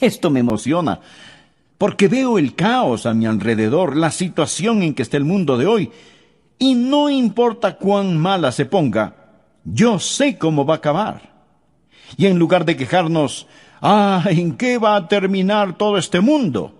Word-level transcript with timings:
Esto 0.00 0.30
me 0.30 0.40
emociona, 0.40 1.00
porque 1.78 2.08
veo 2.08 2.38
el 2.38 2.54
caos 2.54 3.06
a 3.06 3.14
mi 3.14 3.26
alrededor, 3.26 3.96
la 3.96 4.10
situación 4.10 4.82
en 4.82 4.94
que 4.94 5.02
está 5.02 5.16
el 5.16 5.24
mundo 5.24 5.58
de 5.58 5.66
hoy, 5.66 5.90
y 6.58 6.74
no 6.74 7.08
importa 7.08 7.76
cuán 7.76 8.18
mala 8.18 8.52
se 8.52 8.66
ponga, 8.66 9.16
yo 9.64 9.98
sé 9.98 10.38
cómo 10.38 10.64
va 10.64 10.74
a 10.74 10.76
acabar. 10.78 11.30
Y 12.16 12.26
en 12.26 12.38
lugar 12.38 12.64
de 12.64 12.76
quejarnos, 12.76 13.46
ah, 13.80 14.24
¿en 14.28 14.56
qué 14.56 14.78
va 14.78 14.96
a 14.96 15.08
terminar 15.08 15.76
todo 15.78 15.96
este 15.96 16.20
mundo? 16.20 16.74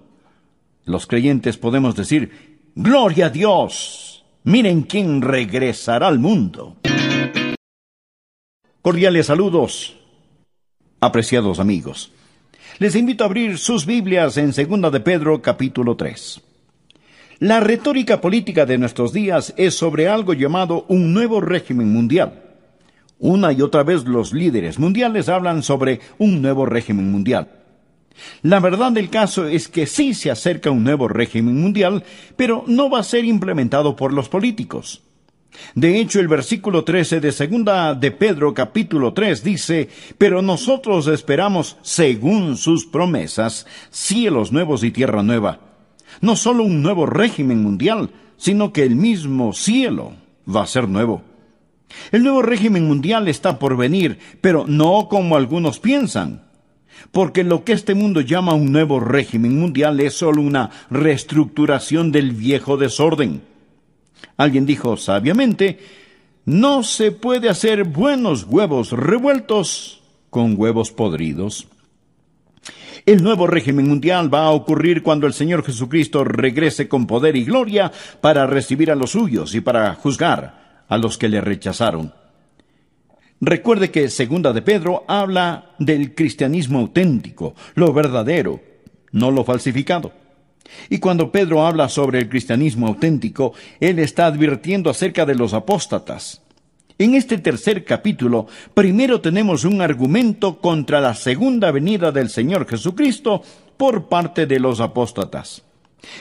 Los 0.85 1.07
creyentes 1.07 1.57
podemos 1.57 1.95
decir, 1.95 2.51
Gloria 2.75 3.27
a 3.27 3.31
Dios, 3.31 4.25
miren 4.45 4.83
quién 4.83 5.23
regresará 5.23 6.07
al 6.07 6.19
mundo. 6.19 6.77
Cordiales 8.81 9.27
saludos, 9.27 9.97
apreciados 11.01 11.59
amigos. 11.59 12.13
Les 12.81 12.97
invito 12.97 13.25
a 13.25 13.27
abrir 13.27 13.59
sus 13.59 13.85
Biblias 13.85 14.39
en 14.39 14.55
Segunda 14.55 14.89
de 14.89 15.01
Pedro 15.01 15.43
capítulo 15.43 15.97
3. 15.97 16.41
La 17.41 17.61
retórica 17.61 18.23
política 18.23 18.65
de 18.65 18.79
nuestros 18.79 19.13
días 19.13 19.53
es 19.59 19.75
sobre 19.75 20.09
algo 20.09 20.33
llamado 20.33 20.87
un 20.89 21.13
nuevo 21.13 21.43
régimen 21.43 21.93
mundial. 21.93 22.43
Una 23.19 23.53
y 23.53 23.61
otra 23.61 23.83
vez 23.83 24.07
los 24.07 24.33
líderes 24.33 24.79
mundiales 24.79 25.29
hablan 25.29 25.63
sobre 25.63 26.01
un 26.17 26.41
nuevo 26.41 26.65
régimen 26.65 27.13
mundial. 27.13 27.51
La 28.41 28.61
verdad 28.61 28.93
del 28.93 29.11
caso 29.11 29.47
es 29.47 29.69
que 29.69 29.85
sí 29.85 30.15
se 30.15 30.31
acerca 30.31 30.71
un 30.71 30.83
nuevo 30.83 31.07
régimen 31.07 31.61
mundial, 31.61 32.03
pero 32.35 32.65
no 32.67 32.89
va 32.89 33.01
a 33.01 33.03
ser 33.03 33.27
implementado 33.27 33.95
por 33.95 34.15
los 34.15 34.31
políticos. 34.31 35.03
De 35.75 36.01
hecho, 36.01 36.21
el 36.21 36.29
versículo 36.29 36.85
13 36.85 37.21
de 37.21 37.33
segunda 37.33 37.95
de 37.95 38.11
Pedro 38.11 38.55
capítulo 38.55 39.13
3 39.13 39.43
dice, 39.43 39.89
pero 40.19 40.43
nosotros 40.43 41.07
esperamos, 41.07 41.77
según 41.83 42.57
sus 42.57 42.87
promesas, 42.87 43.67
cielos 43.91 44.53
nuevos 44.53 44.85
y 44.85 44.91
tierra 44.91 45.23
nueva. 45.23 45.61
No 46.21 46.37
solo 46.37 46.65
un 46.65 46.83
nuevo 46.83 47.07
régimen 47.07 47.63
mundial, 47.63 48.11
sino 48.37 48.73
que 48.73 48.83
el 48.83 48.97
mismo 48.97 49.53
cielo 49.53 50.15
va 50.49 50.63
a 50.63 50.67
ser 50.67 50.89
nuevo. 50.89 51.23
El 52.13 52.23
nuevo 52.23 52.43
régimen 52.43 52.87
mundial 52.87 53.29
está 53.29 53.59
por 53.59 53.77
venir, 53.77 54.19
pero 54.41 54.65
no 54.67 55.09
como 55.09 55.37
algunos 55.37 55.81
piensan. 55.81 56.43
Porque 57.13 57.45
lo 57.45 57.65
que 57.65 57.73
este 57.73 57.95
mundo 57.95 58.21
llama 58.21 58.55
un 58.55 58.73
nuevo 58.73 59.01
régimen 59.01 59.59
mundial 59.59 60.01
es 60.01 60.15
solo 60.15 60.43
una 60.43 60.71
reestructuración 60.91 62.13
del 62.13 62.33
viejo 62.33 62.77
desorden. 62.77 63.43
Alguien 64.41 64.65
dijo 64.65 64.97
sabiamente, 64.97 65.79
no 66.47 66.83
se 66.83 67.13
puede 67.13 67.51
hacer 67.51 67.85
buenos 67.85 68.45
huevos 68.45 68.91
revueltos 68.93 70.01
con 70.31 70.55
huevos 70.57 70.93
podridos. 70.93 71.69
El 73.05 73.23
nuevo 73.23 73.47
régimen 73.47 73.87
mundial 73.87 74.33
va 74.33 74.45
a 74.45 74.53
ocurrir 74.53 75.03
cuando 75.03 75.27
el 75.27 75.35
Señor 75.35 75.63
Jesucristo 75.63 76.25
regrese 76.25 76.89
con 76.89 77.07
poder 77.07 77.37
y 77.37 77.45
gloria 77.45 77.93
para 78.23 78.47
recibir 78.47 78.91
a 78.91 78.95
los 78.95 79.11
suyos 79.11 79.55
y 79.55 79.61
para 79.61 79.95
juzgar 79.97 80.85
a 80.89 80.97
los 80.97 81.19
que 81.19 81.29
le 81.29 81.43
rechazaron. 81.43 82.15
Recuerde 83.43 83.91
que 83.91 84.09
Segunda 84.09 84.55
de 84.55 84.63
Pedro 84.63 85.05
habla 85.07 85.73
del 85.79 86.15
cristianismo 86.15 86.79
auténtico, 86.79 87.55
lo 87.75 87.93
verdadero, 87.93 88.59
no 89.13 89.31
lo 89.31 89.45
falsificado. 89.45 90.13
Y 90.89 90.99
cuando 90.99 91.31
Pedro 91.31 91.67
habla 91.67 91.89
sobre 91.89 92.19
el 92.19 92.29
cristianismo 92.29 92.87
auténtico, 92.87 93.53
él 93.81 93.99
está 93.99 94.27
advirtiendo 94.27 94.91
acerca 94.91 95.27
de 95.27 95.35
los 95.35 95.55
apóstatas. 95.55 96.43
En 96.99 97.15
este 97.15 97.39
tercer 97.39 97.85
capítulo, 97.85 98.47
primero 98.75 99.23
tenemos 99.23 99.65
un 99.65 99.81
argumento 99.81 100.59
contra 100.59 101.01
la 101.01 101.15
segunda 101.15 101.71
venida 101.71 102.13
del 102.13 102.29
Señor 102.29 102.69
Jesucristo 102.69 103.43
por 103.77 104.09
parte 104.09 104.47
de 104.47 104.61
los 104.61 104.81
apóstatas. 104.81 105.63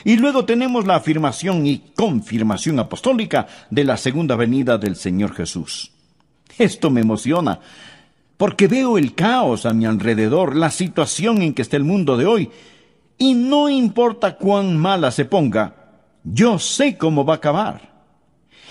Y 0.04 0.16
luego 0.16 0.44
tenemos 0.44 0.86
la 0.86 0.96
afirmación 0.96 1.66
y 1.66 1.82
confirmación 1.94 2.78
apostólica 2.78 3.46
de 3.70 3.84
la 3.84 3.96
segunda 3.96 4.36
venida 4.36 4.78
del 4.78 4.96
Señor 4.96 5.34
Jesús. 5.34 5.92
Esto 6.58 6.90
me 6.90 7.02
emociona, 7.02 7.60
porque 8.36 8.66
veo 8.66 8.96
el 8.96 9.14
caos 9.14 9.66
a 9.66 9.74
mi 9.74 9.84
alrededor, 9.84 10.56
la 10.56 10.70
situación 10.70 11.42
en 11.42 11.52
que 11.52 11.62
está 11.62 11.76
el 11.76 11.84
mundo 11.84 12.16
de 12.16 12.26
hoy, 12.26 12.50
y 13.20 13.34
no 13.34 13.68
importa 13.68 14.36
cuán 14.36 14.78
mala 14.78 15.10
se 15.10 15.26
ponga, 15.26 15.74
yo 16.24 16.58
sé 16.58 16.96
cómo 16.96 17.22
va 17.22 17.34
a 17.34 17.36
acabar. 17.36 17.92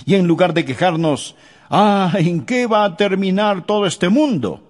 Y 0.07 0.15
en 0.15 0.25
lugar 0.25 0.55
de 0.55 0.65
quejarnos, 0.65 1.35
ah, 1.69 2.11
¿en 2.17 2.45
qué 2.45 2.65
va 2.65 2.83
a 2.83 2.97
terminar 2.97 3.67
todo 3.67 3.85
este 3.85 4.09
mundo? 4.09 4.63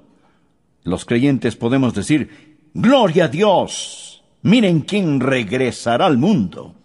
Los 0.84 1.06
creyentes 1.06 1.56
podemos 1.56 1.94
decir, 1.94 2.60
Gloria 2.74 3.26
a 3.26 3.28
Dios, 3.30 4.22
miren 4.42 4.82
quién 4.82 5.22
regresará 5.22 6.08
al 6.08 6.18
mundo. 6.18 6.76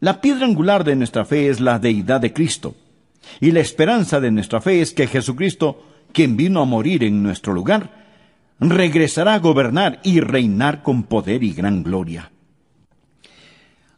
La 0.00 0.20
piedra 0.20 0.44
angular 0.44 0.84
de 0.84 0.94
nuestra 0.94 1.24
fe 1.24 1.48
es 1.48 1.58
la 1.58 1.78
deidad 1.78 2.20
de 2.20 2.34
Cristo, 2.34 2.74
y 3.40 3.50
la 3.50 3.60
esperanza 3.60 4.20
de 4.20 4.30
nuestra 4.30 4.60
fe 4.60 4.82
es 4.82 4.92
que 4.92 5.06
Jesucristo, 5.06 5.82
quien 6.12 6.36
vino 6.36 6.60
a 6.60 6.66
morir 6.66 7.02
en 7.02 7.22
nuestro 7.22 7.54
lugar, 7.54 8.01
regresará 8.70 9.34
a 9.34 9.38
gobernar 9.38 10.00
y 10.04 10.20
reinar 10.20 10.82
con 10.82 11.02
poder 11.04 11.42
y 11.42 11.52
gran 11.52 11.82
gloria. 11.82 12.30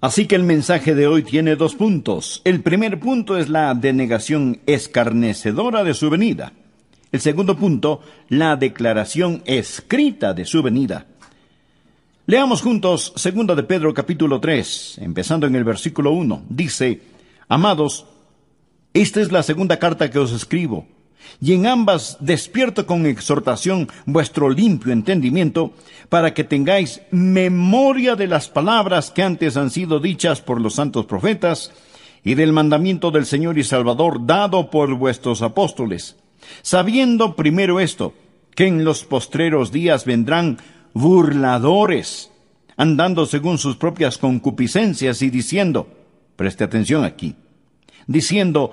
Así 0.00 0.26
que 0.26 0.34
el 0.34 0.42
mensaje 0.42 0.94
de 0.94 1.06
hoy 1.06 1.22
tiene 1.22 1.56
dos 1.56 1.74
puntos. 1.74 2.42
El 2.44 2.62
primer 2.62 3.00
punto 3.00 3.38
es 3.38 3.48
la 3.48 3.74
denegación 3.74 4.60
escarnecedora 4.66 5.82
de 5.82 5.94
su 5.94 6.10
venida. 6.10 6.52
El 7.10 7.20
segundo 7.20 7.56
punto, 7.56 8.02
la 8.28 8.56
declaración 8.56 9.42
escrita 9.46 10.34
de 10.34 10.44
su 10.44 10.62
venida. 10.62 11.06
Leamos 12.26 12.60
juntos 12.60 13.12
segunda 13.16 13.54
de 13.54 13.62
Pedro 13.62 13.94
capítulo 13.94 14.40
3, 14.40 14.98
empezando 15.02 15.46
en 15.46 15.56
el 15.56 15.64
versículo 15.64 16.12
1. 16.12 16.44
Dice, 16.48 17.00
Amados, 17.48 18.06
esta 18.92 19.20
es 19.20 19.30
la 19.30 19.42
segunda 19.42 19.78
carta 19.78 20.10
que 20.10 20.18
os 20.18 20.32
escribo 20.32 20.86
y 21.40 21.52
en 21.54 21.66
ambas 21.66 22.16
despierto 22.20 22.86
con 22.86 23.06
exhortación 23.06 23.88
vuestro 24.06 24.50
limpio 24.50 24.92
entendimiento, 24.92 25.72
para 26.08 26.34
que 26.34 26.44
tengáis 26.44 27.02
memoria 27.10 28.16
de 28.16 28.26
las 28.26 28.48
palabras 28.48 29.10
que 29.10 29.22
antes 29.22 29.56
han 29.56 29.70
sido 29.70 30.00
dichas 30.00 30.40
por 30.40 30.60
los 30.60 30.74
santos 30.74 31.06
profetas, 31.06 31.72
y 32.24 32.34
del 32.34 32.52
mandamiento 32.52 33.10
del 33.10 33.26
Señor 33.26 33.58
y 33.58 33.64
Salvador 33.64 34.26
dado 34.26 34.70
por 34.70 34.94
vuestros 34.94 35.42
apóstoles, 35.42 36.16
sabiendo 36.62 37.36
primero 37.36 37.80
esto, 37.80 38.14
que 38.54 38.66
en 38.66 38.84
los 38.84 39.04
postreros 39.04 39.72
días 39.72 40.04
vendrán 40.06 40.58
burladores, 40.94 42.30
andando 42.76 43.26
según 43.26 43.58
sus 43.58 43.76
propias 43.76 44.16
concupiscencias 44.16 45.20
y 45.22 45.28
diciendo, 45.28 45.88
preste 46.36 46.64
atención 46.64 47.04
aquí, 47.04 47.34
diciendo, 48.06 48.72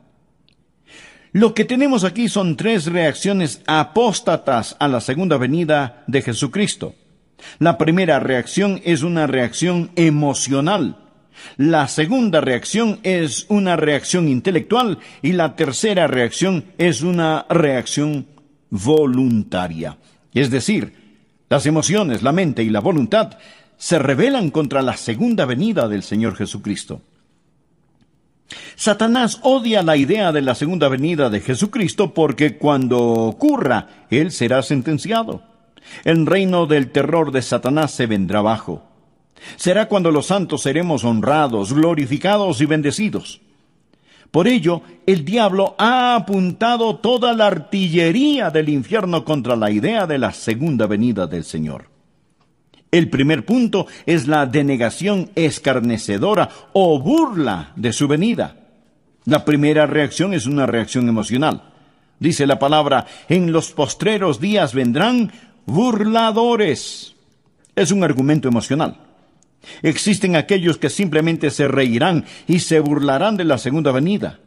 Lo 1.33 1.53
que 1.53 1.63
tenemos 1.63 2.03
aquí 2.03 2.27
son 2.27 2.57
tres 2.57 2.87
reacciones 2.87 3.61
apóstatas 3.65 4.75
a 4.79 4.89
la 4.89 4.99
segunda 4.99 5.37
venida 5.37 6.03
de 6.07 6.21
Jesucristo. 6.21 6.93
La 7.57 7.77
primera 7.77 8.19
reacción 8.19 8.81
es 8.83 9.01
una 9.01 9.27
reacción 9.27 9.91
emocional. 9.95 10.97
La 11.55 11.87
segunda 11.87 12.41
reacción 12.41 12.99
es 13.03 13.45
una 13.47 13.77
reacción 13.77 14.27
intelectual 14.27 14.99
y 15.21 15.31
la 15.31 15.55
tercera 15.55 16.05
reacción 16.05 16.65
es 16.77 17.01
una 17.01 17.45
reacción 17.49 18.27
voluntaria. 18.69 19.97
Es 20.33 20.51
decir, 20.51 20.93
las 21.49 21.65
emociones, 21.65 22.23
la 22.23 22.33
mente 22.33 22.61
y 22.61 22.69
la 22.69 22.81
voluntad 22.81 23.37
se 23.77 23.99
rebelan 23.99 24.51
contra 24.51 24.81
la 24.81 24.97
segunda 24.97 25.45
venida 25.45 25.87
del 25.87 26.03
Señor 26.03 26.35
Jesucristo. 26.35 27.01
Satanás 28.81 29.37
odia 29.43 29.83
la 29.83 29.95
idea 29.95 30.31
de 30.31 30.41
la 30.41 30.55
segunda 30.55 30.87
venida 30.87 31.29
de 31.29 31.39
Jesucristo 31.39 32.15
porque 32.15 32.57
cuando 32.57 32.99
ocurra, 32.99 34.07
él 34.09 34.31
será 34.31 34.63
sentenciado. 34.63 35.43
El 36.03 36.25
reino 36.25 36.65
del 36.65 36.89
terror 36.89 37.31
de 37.31 37.43
Satanás 37.43 37.91
se 37.91 38.07
vendrá 38.07 38.39
abajo. 38.39 38.81
Será 39.55 39.87
cuando 39.87 40.09
los 40.09 40.25
santos 40.25 40.63
seremos 40.63 41.03
honrados, 41.03 41.73
glorificados 41.73 42.59
y 42.59 42.65
bendecidos. 42.65 43.41
Por 44.31 44.47
ello, 44.47 44.81
el 45.05 45.25
diablo 45.25 45.75
ha 45.77 46.15
apuntado 46.15 46.95
toda 46.95 47.33
la 47.33 47.45
artillería 47.45 48.49
del 48.49 48.69
infierno 48.69 49.23
contra 49.23 49.55
la 49.55 49.69
idea 49.69 50.07
de 50.07 50.17
la 50.17 50.33
segunda 50.33 50.87
venida 50.87 51.27
del 51.27 51.43
Señor. 51.43 51.85
El 52.89 53.11
primer 53.11 53.45
punto 53.45 53.85
es 54.07 54.27
la 54.27 54.47
denegación 54.47 55.29
escarnecedora 55.35 56.49
o 56.73 56.99
burla 56.99 57.73
de 57.75 57.93
su 57.93 58.07
venida. 58.07 58.55
La 59.25 59.45
primera 59.45 59.85
reacción 59.85 60.33
es 60.33 60.45
una 60.45 60.65
reacción 60.65 61.07
emocional. 61.07 61.63
Dice 62.19 62.47
la 62.47 62.59
palabra, 62.59 63.05
en 63.29 63.51
los 63.51 63.71
postreros 63.71 64.39
días 64.39 64.73
vendrán 64.73 65.31
burladores. 65.65 67.15
Es 67.75 67.91
un 67.91 68.03
argumento 68.03 68.47
emocional. 68.47 68.97
Existen 69.83 70.35
aquellos 70.35 70.77
que 70.77 70.89
simplemente 70.89 71.51
se 71.51 71.67
reirán 71.67 72.25
y 72.47 72.59
se 72.59 72.79
burlarán 72.79 73.37
de 73.37 73.45
la 73.45 73.57
segunda 73.57 73.91
venida. 73.91 74.39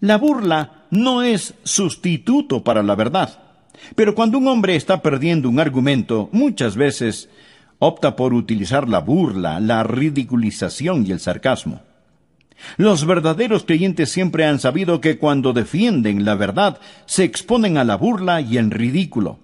La 0.00 0.18
burla 0.18 0.84
no 0.90 1.22
es 1.22 1.54
sustituto 1.64 2.62
para 2.62 2.82
la 2.82 2.94
verdad. 2.94 3.38
Pero 3.94 4.14
cuando 4.14 4.38
un 4.38 4.48
hombre 4.48 4.76
está 4.76 5.00
perdiendo 5.02 5.48
un 5.48 5.60
argumento, 5.60 6.28
muchas 6.32 6.76
veces 6.76 7.28
opta 7.78 8.16
por 8.16 8.34
utilizar 8.34 8.88
la 8.88 9.00
burla, 9.00 9.60
la 9.60 9.82
ridiculización 9.82 11.06
y 11.06 11.12
el 11.12 11.20
sarcasmo. 11.20 11.82
Los 12.76 13.06
verdaderos 13.06 13.64
creyentes 13.64 14.10
siempre 14.10 14.44
han 14.44 14.58
sabido 14.58 15.00
que 15.00 15.18
cuando 15.18 15.52
defienden 15.52 16.24
la 16.24 16.34
verdad 16.34 16.80
se 17.06 17.24
exponen 17.24 17.78
a 17.78 17.84
la 17.84 17.96
burla 17.96 18.40
y 18.40 18.56
el 18.56 18.70
ridículo. 18.70 19.38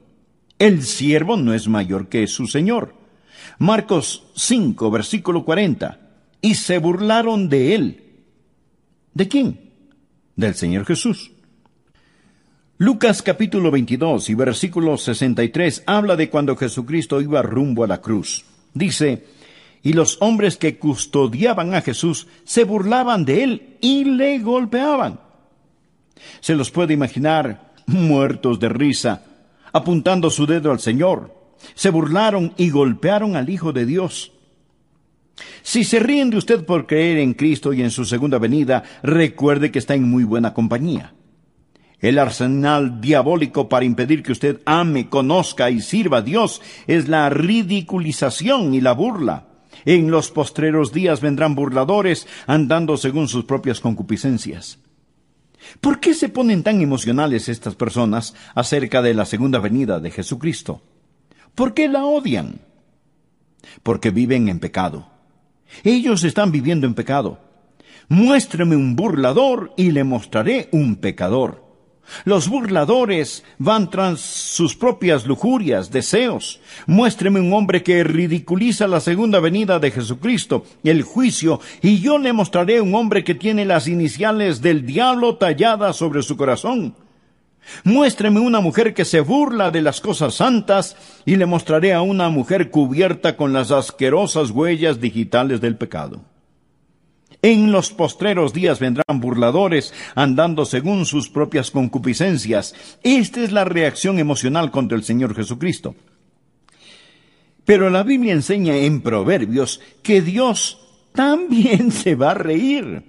El 0.58 0.82
siervo 0.82 1.36
no 1.36 1.54
es 1.54 1.68
mayor 1.68 2.08
que 2.08 2.26
su 2.26 2.46
Señor. 2.46 2.94
Marcos 3.58 4.24
5, 4.34 4.90
versículo 4.90 5.44
40. 5.44 5.98
Y 6.40 6.54
se 6.54 6.78
burlaron 6.78 7.48
de 7.48 7.74
él. 7.74 8.02
¿De 9.14 9.28
quién? 9.28 9.70
Del 10.36 10.54
Señor 10.54 10.86
Jesús. 10.86 11.32
Lucas 12.78 13.22
capítulo 13.22 13.70
22 13.70 14.30
y 14.30 14.34
versículo 14.34 14.96
63 14.96 15.84
habla 15.86 16.16
de 16.16 16.28
cuando 16.30 16.56
Jesucristo 16.56 17.20
iba 17.20 17.40
rumbo 17.42 17.84
a 17.84 17.86
la 17.86 18.00
cruz. 18.00 18.44
Dice, 18.74 19.24
y 19.82 19.92
los 19.92 20.18
hombres 20.20 20.56
que 20.56 20.78
custodiaban 20.78 21.74
a 21.74 21.82
Jesús 21.82 22.28
se 22.44 22.64
burlaban 22.64 23.24
de 23.24 23.42
él 23.42 23.76
y 23.80 24.04
le 24.04 24.38
golpeaban. 24.38 25.20
Se 26.40 26.54
los 26.54 26.70
puede 26.70 26.94
imaginar 26.94 27.72
muertos 27.86 28.60
de 28.60 28.68
risa, 28.68 29.24
apuntando 29.72 30.30
su 30.30 30.46
dedo 30.46 30.70
al 30.70 30.80
Señor. 30.80 31.34
Se 31.74 31.90
burlaron 31.90 32.54
y 32.56 32.70
golpearon 32.70 33.36
al 33.36 33.50
Hijo 33.50 33.72
de 33.72 33.86
Dios. 33.86 34.32
Si 35.62 35.84
se 35.84 35.98
ríen 35.98 36.30
de 36.30 36.36
usted 36.36 36.64
por 36.64 36.86
creer 36.86 37.18
en 37.18 37.34
Cristo 37.34 37.72
y 37.72 37.82
en 37.82 37.90
su 37.90 38.04
segunda 38.04 38.38
venida, 38.38 38.82
recuerde 39.02 39.70
que 39.70 39.78
está 39.78 39.94
en 39.94 40.08
muy 40.08 40.24
buena 40.24 40.54
compañía. 40.54 41.14
El 41.98 42.18
arsenal 42.18 43.00
diabólico 43.00 43.68
para 43.68 43.84
impedir 43.84 44.22
que 44.22 44.32
usted 44.32 44.60
ame, 44.64 45.08
conozca 45.08 45.70
y 45.70 45.80
sirva 45.80 46.18
a 46.18 46.22
Dios 46.22 46.60
es 46.88 47.08
la 47.08 47.30
ridiculización 47.30 48.74
y 48.74 48.80
la 48.80 48.92
burla. 48.92 49.51
En 49.84 50.10
los 50.10 50.30
postreros 50.30 50.92
días 50.92 51.20
vendrán 51.20 51.54
burladores 51.54 52.26
andando 52.46 52.96
según 52.96 53.28
sus 53.28 53.44
propias 53.44 53.80
concupiscencias. 53.80 54.78
¿Por 55.80 56.00
qué 56.00 56.14
se 56.14 56.28
ponen 56.28 56.62
tan 56.62 56.80
emocionales 56.80 57.48
estas 57.48 57.74
personas 57.74 58.34
acerca 58.54 59.02
de 59.02 59.14
la 59.14 59.24
segunda 59.24 59.58
venida 59.58 60.00
de 60.00 60.10
Jesucristo? 60.10 60.82
¿Por 61.54 61.74
qué 61.74 61.88
la 61.88 62.04
odian? 62.04 62.60
Porque 63.82 64.10
viven 64.10 64.48
en 64.48 64.58
pecado. 64.58 65.08
Ellos 65.84 66.24
están 66.24 66.52
viviendo 66.52 66.86
en 66.86 66.94
pecado. 66.94 67.40
Muéstreme 68.08 68.76
un 68.76 68.96
burlador 68.96 69.72
y 69.76 69.92
le 69.92 70.04
mostraré 70.04 70.68
un 70.72 70.96
pecador. 70.96 71.61
Los 72.24 72.48
burladores 72.48 73.42
van 73.58 73.90
tras 73.90 74.20
sus 74.20 74.76
propias 74.76 75.26
lujurias, 75.26 75.90
deseos. 75.90 76.60
Muéstreme 76.86 77.40
un 77.40 77.52
hombre 77.52 77.82
que 77.82 78.04
ridiculiza 78.04 78.86
la 78.86 79.00
segunda 79.00 79.40
venida 79.40 79.78
de 79.78 79.90
Jesucristo, 79.90 80.64
el 80.84 81.02
juicio, 81.02 81.60
y 81.80 82.00
yo 82.00 82.18
le 82.18 82.32
mostraré 82.32 82.80
un 82.80 82.94
hombre 82.94 83.24
que 83.24 83.34
tiene 83.34 83.64
las 83.64 83.88
iniciales 83.88 84.60
del 84.60 84.84
diablo 84.84 85.36
talladas 85.36 85.96
sobre 85.96 86.22
su 86.22 86.36
corazón. 86.36 86.94
Muéstreme 87.84 88.40
una 88.40 88.60
mujer 88.60 88.92
que 88.92 89.04
se 89.04 89.20
burla 89.20 89.70
de 89.70 89.82
las 89.82 90.00
cosas 90.00 90.34
santas, 90.34 90.96
y 91.24 91.36
le 91.36 91.46
mostraré 91.46 91.92
a 91.94 92.02
una 92.02 92.28
mujer 92.28 92.70
cubierta 92.70 93.36
con 93.36 93.52
las 93.52 93.70
asquerosas 93.70 94.50
huellas 94.50 95.00
digitales 95.00 95.60
del 95.60 95.76
pecado. 95.76 96.31
En 97.44 97.72
los 97.72 97.90
postreros 97.90 98.52
días 98.52 98.78
vendrán 98.78 99.18
burladores, 99.20 99.92
andando 100.14 100.64
según 100.64 101.06
sus 101.06 101.28
propias 101.28 101.72
concupiscencias. 101.72 102.72
Esta 103.02 103.42
es 103.42 103.50
la 103.50 103.64
reacción 103.64 104.20
emocional 104.20 104.70
contra 104.70 104.96
el 104.96 105.02
Señor 105.02 105.34
Jesucristo. 105.34 105.96
Pero 107.64 107.90
la 107.90 108.04
Biblia 108.04 108.32
enseña 108.32 108.76
en 108.76 109.00
Proverbios 109.00 109.80
que 110.04 110.22
Dios 110.22 110.78
también 111.12 111.90
se 111.90 112.14
va 112.14 112.30
a 112.30 112.34
reír. 112.34 113.02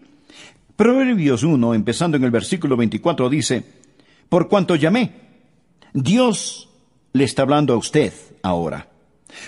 Proverbios 0.76 1.44
1, 1.44 1.76
empezando 1.76 2.18
en 2.18 2.24
el 2.24 2.32
versículo 2.32 2.76
24, 2.76 3.30
dice, 3.30 3.64
Por 4.30 4.50
cuanto 4.50 4.76
llamé, 4.76 5.12
Dios 5.94 6.70
le 7.14 7.24
está 7.26 7.44
hablando 7.44 7.76
a 7.76 7.78
usted 7.78 8.12
ahora. 8.42 8.90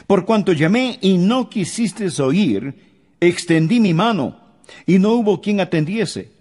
Por 0.05 0.25
cuanto 0.25 0.53
llamé 0.53 0.99
y 1.01 1.17
no 1.17 1.49
quisisteis 1.49 2.19
oír, 2.19 2.75
extendí 3.19 3.79
mi 3.79 3.95
mano 3.95 4.44
y 4.85 4.99
no 4.99 5.13
hubo 5.13 5.41
quien 5.41 5.59
atendiese, 5.59 6.31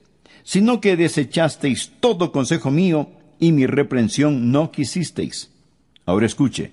sino 0.42 0.80
que 0.80 0.96
desechasteis 0.96 1.92
todo 2.00 2.32
consejo 2.32 2.70
mío 2.70 3.08
y 3.38 3.52
mi 3.52 3.66
reprensión 3.66 4.52
no 4.52 4.70
quisisteis. 4.70 5.50
Ahora 6.06 6.26
escuche. 6.26 6.72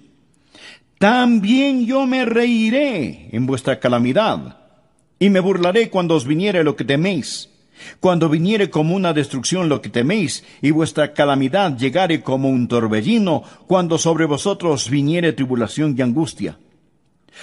También 0.97 1.85
yo 1.85 2.05
me 2.05 2.25
reiré 2.25 3.29
en 3.31 3.47
vuestra 3.47 3.79
calamidad, 3.79 4.57
y 5.17 5.29
me 5.29 5.39
burlaré 5.39 5.89
cuando 5.89 6.15
os 6.15 6.25
viniere 6.25 6.63
lo 6.63 6.75
que 6.75 6.83
teméis, 6.83 7.49
cuando 7.99 8.29
viniere 8.29 8.69
como 8.69 8.95
una 8.95 9.13
destrucción 9.13 9.69
lo 9.69 9.81
que 9.81 9.89
teméis, 9.89 10.43
y 10.61 10.71
vuestra 10.71 11.13
calamidad 11.13 11.77
llegare 11.77 12.21
como 12.21 12.49
un 12.49 12.67
torbellino, 12.67 13.43
cuando 13.67 13.97
sobre 13.97 14.25
vosotros 14.25 14.89
viniere 14.89 15.33
tribulación 15.33 15.95
y 15.97 16.01
angustia. 16.01 16.57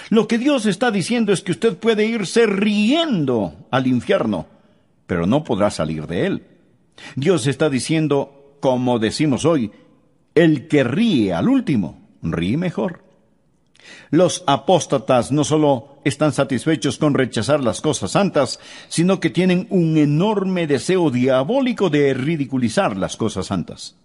Lo 0.09 0.27
que 0.27 0.37
Dios 0.37 0.65
está 0.65 0.91
diciendo 0.91 1.33
es 1.33 1.41
que 1.41 1.51
usted 1.51 1.77
puede 1.77 2.05
irse 2.05 2.45
riendo 2.45 3.67
al 3.71 3.87
infierno, 3.87 4.45
pero 5.07 5.25
no 5.25 5.43
podrá 5.43 5.71
salir 5.71 6.07
de 6.07 6.25
él. 6.25 6.43
Dios 7.15 7.47
está 7.47 7.69
diciendo, 7.69 8.57
como 8.59 8.99
decimos 8.99 9.45
hoy, 9.45 9.71
el 10.35 10.67
que 10.67 10.83
ríe 10.83 11.33
al 11.33 11.49
último, 11.49 11.99
ríe 12.21 12.57
mejor. 12.57 13.03
Los 14.11 14.43
apóstatas 14.47 15.31
no 15.31 15.43
solo 15.43 15.99
están 16.03 16.33
satisfechos 16.33 16.97
con 16.97 17.13
rechazar 17.13 17.63
las 17.63 17.81
cosas 17.81 18.11
santas, 18.11 18.59
sino 18.87 19.19
que 19.19 19.29
tienen 19.29 19.67
un 19.69 19.97
enorme 19.97 20.67
deseo 20.67 21.09
diabólico 21.09 21.89
de 21.89 22.13
ridiculizar 22.13 22.97
las 22.97 23.17
cosas 23.17 23.47
santas. 23.47 23.95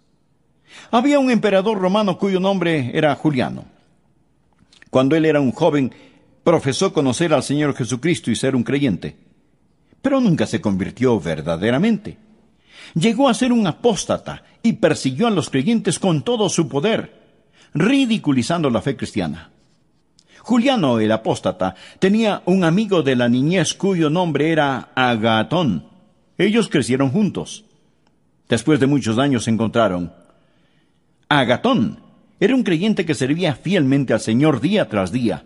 Había 0.91 1.19
un 1.19 1.31
emperador 1.31 1.79
romano 1.79 2.19
cuyo 2.19 2.41
nombre 2.41 2.91
era 2.95 3.15
Juliano. 3.15 3.74
Cuando 4.95 5.17
él 5.17 5.25
era 5.25 5.41
un 5.41 5.51
joven, 5.51 5.93
profesó 6.45 6.93
conocer 6.93 7.35
al 7.35 7.43
Señor 7.43 7.75
Jesucristo 7.75 8.31
y 8.31 8.37
ser 8.37 8.55
un 8.55 8.63
creyente, 8.63 9.17
pero 10.01 10.21
nunca 10.21 10.47
se 10.47 10.61
convirtió 10.61 11.19
verdaderamente. 11.19 12.17
Llegó 12.95 13.29
a 13.29 13.35
ser 13.35 13.51
un 13.51 13.67
apóstata 13.67 14.45
y 14.63 14.75
persiguió 14.75 15.27
a 15.27 15.31
los 15.31 15.51
creyentes 15.51 15.99
con 15.99 16.23
todo 16.23 16.49
su 16.49 16.69
poder, 16.69 17.13
ridiculizando 17.75 18.71
la 18.71 18.83
fe 18.83 18.97
cristiana. 18.97 19.51
Juliano 20.39 21.01
el 21.01 21.11
apóstata 21.11 21.75
tenía 21.99 22.45
un 22.45 22.63
amigo 22.63 23.03
de 23.03 23.17
la 23.17 23.29
niñez 23.29 23.75
cuyo 23.75 24.11
nombre 24.11 24.53
era 24.53 24.91
Agatón. 24.95 25.89
Ellos 26.39 26.69
crecieron 26.69 27.11
juntos. 27.11 27.65
Después 28.49 28.79
de 28.79 28.87
muchos 28.87 29.19
años 29.19 29.43
se 29.43 29.51
encontraron. 29.51 30.13
Agatón 31.29 32.04
era 32.45 32.55
un 32.55 32.63
creyente 32.63 33.07
que 33.07 33.15
servía 33.15 33.55
fielmente 33.55 34.13
al 34.13 34.21
Señor 34.21 34.61
día 34.61 34.89
tras 34.89 35.13
día. 35.13 35.45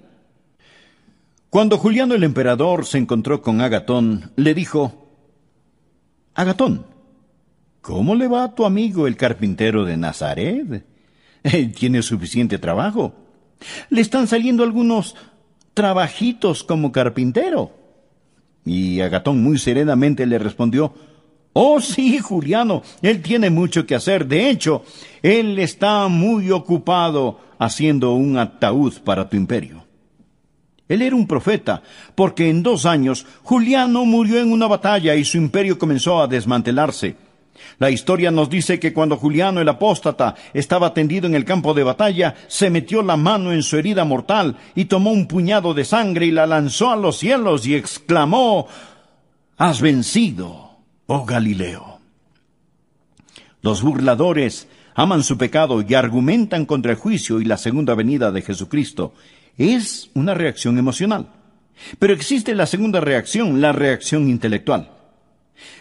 Cuando 1.51 1.79
Juliano 1.79 2.15
el 2.15 2.25
emperador 2.25 2.85
se 2.87 2.99
encontró 2.99 3.41
con 3.41 3.61
Agatón, 3.61 4.33
le 4.37 4.53
dijo, 4.53 5.09
Agatón, 6.35 6.87
¿cómo 7.81 8.15
le 8.15 8.29
va 8.29 8.45
a 8.45 8.55
tu 8.55 8.65
amigo 8.65 9.07
el 9.07 9.17
carpintero 9.17 9.85
de 9.85 9.97
Nazaret? 9.97 10.85
Él 11.43 11.73
tiene 11.73 12.03
suficiente 12.03 12.59
trabajo. 12.59 13.15
Le 13.91 14.01
están 14.01 14.27
saliendo 14.27 14.63
algunos 14.63 15.15
trabajitos 15.75 16.65
como 16.65 16.93
carpintero. 16.93 17.73
Y 18.65 19.01
Agatón 19.01 19.43
muy 19.43 19.59
serenamente 19.59 20.27
le 20.27 20.39
respondió, 20.39 20.95
Oh, 21.61 21.81
sí, 21.81 22.21
Juliano, 22.21 22.83
él 23.03 23.21
tiene 23.21 23.51
mucho 23.51 23.85
que 23.85 23.97
hacer. 23.97 24.27
De 24.27 24.49
hecho, 24.49 24.85
él 25.23 25.59
está 25.59 26.07
muy 26.07 26.53
ocupado 26.53 27.41
haciendo 27.59 28.13
un 28.13 28.39
ataúd 28.39 28.95
para 29.01 29.29
tu 29.29 29.37
imperio. 29.37 29.85
Él 30.87 31.03
era 31.03 31.17
un 31.17 31.27
profeta, 31.27 31.83
porque 32.15 32.49
en 32.49 32.63
dos 32.63 32.87
años 32.87 33.27
Juliano 33.43 34.05
murió 34.05 34.39
en 34.39 34.53
una 34.53 34.69
batalla 34.69 35.17
y 35.17 35.25
su 35.25 35.37
imperio 35.37 35.81
comenzó 35.81 36.23
a 36.23 36.29
desmantelarse. 36.29 37.17
La 37.81 37.91
historia 37.91 38.31
nos 38.31 38.49
dice 38.49 38.79
que 38.79 38.93
cuando 38.93 39.17
Juliano 39.17 39.61
el 39.61 39.69
apóstata 39.69 40.37
estaba 40.55 40.95
tendido 40.95 41.27
en 41.27 41.35
el 41.35 41.45
campo 41.45 41.75
de 41.75 41.83
batalla, 41.83 42.37
se 42.47 42.71
metió 42.71 43.03
la 43.03 43.17
mano 43.17 43.51
en 43.51 43.65
su 43.65 43.77
herida 43.77 44.05
mortal 44.05 44.55
y 44.77 44.85
tomó 44.85 45.11
un 45.11 45.27
puñado 45.27 45.75
de 45.75 45.85
sangre 45.85 46.27
y 46.27 46.31
la 46.31 46.47
lanzó 46.47 46.93
a 46.93 46.97
los 46.97 47.19
cielos 47.19 47.67
y 47.67 47.75
exclamó, 47.75 48.69
Has 49.57 49.81
vencido, 49.81 50.68
oh 51.09 51.25
Galileo. 51.25 51.99
Los 53.63 53.83
burladores 53.83 54.69
aman 54.95 55.23
su 55.23 55.39
pecado 55.39 55.83
y 55.87 55.95
argumentan 55.95 56.67
contra 56.67 56.93
el 56.93 56.99
juicio 56.99 57.41
y 57.41 57.45
la 57.45 57.57
segunda 57.57 57.95
venida 57.95 58.31
de 58.31 58.43
Jesucristo. 58.43 59.15
Es 59.57 60.11
una 60.15 60.35
reacción 60.35 60.79
emocional. 60.79 61.31
Pero 61.99 62.13
existe 62.13 62.55
la 62.55 62.67
segunda 62.67 63.01
reacción, 63.01 63.61
la 63.61 63.73
reacción 63.73 64.29
intelectual. 64.29 64.91